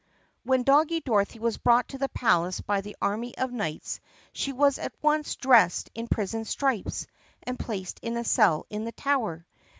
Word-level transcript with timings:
W 0.45 0.57
HEN 0.57 0.63
Doggie 0.63 1.01
Dorothy 1.01 1.37
was 1.37 1.59
brought 1.59 1.89
to 1.89 1.99
the 1.99 2.09
palace 2.09 2.59
by 2.59 2.81
the 2.81 2.97
army 2.99 3.37
of 3.37 3.51
knights 3.51 3.99
she 4.33 4.51
was 4.51 4.79
at 4.79 4.91
once 5.03 5.35
dressed 5.35 5.91
in 5.93 6.07
prison 6.07 6.43
stripes 6.43 7.05
and 7.43 7.59
placed 7.59 7.99
in 8.01 8.17
a 8.17 8.23
cell 8.23 8.65
in 8.71 8.83
the 8.85 8.93
tower. 8.93 9.45